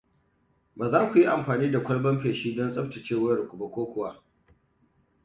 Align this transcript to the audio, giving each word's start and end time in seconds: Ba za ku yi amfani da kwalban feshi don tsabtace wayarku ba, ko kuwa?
Ba 0.75 0.89
za 0.91 1.07
ku 1.11 1.17
yi 1.17 1.25
amfani 1.27 1.71
da 1.71 1.83
kwalban 1.83 2.17
feshi 2.21 2.55
don 2.55 2.71
tsabtace 2.71 3.15
wayarku 3.15 3.57
ba, 3.57 3.67
ko 3.71 3.85
kuwa? 3.91 4.23